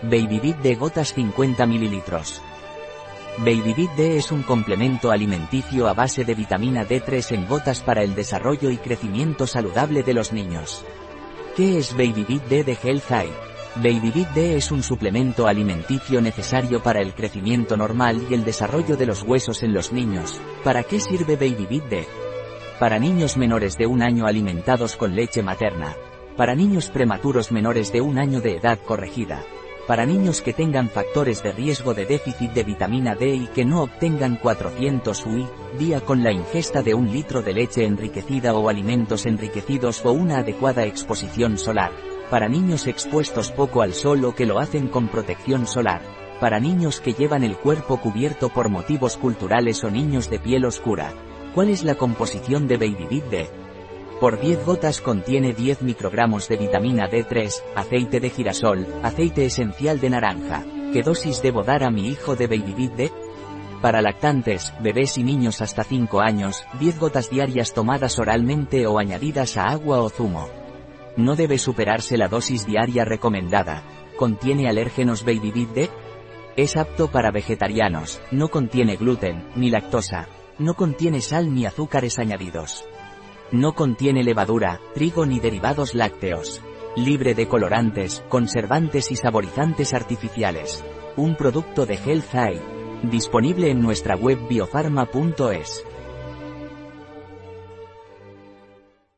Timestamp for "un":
4.30-4.44, 14.70-14.84, 23.88-24.02, 28.00-28.16, 36.92-37.10, 91.16-91.34